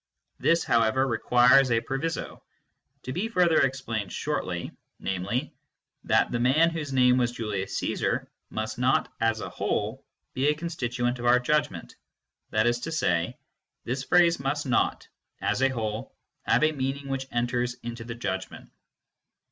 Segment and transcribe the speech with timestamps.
[0.39, 2.41] This, however, requires a proviso,
[3.03, 5.41] to be further explained shortly, namely_
[6.05, 8.25] that 1* the man whose name was Julius Ccesar"
[8.59, 10.03] must not, as a whole,
[10.33, 11.95] be a constituent of our judgment,
[12.49, 13.37] that is to say,
[13.83, 15.07] this phrase must not,
[15.39, 16.15] as a whole,
[16.47, 18.71] have a meaning which enters into the judgment.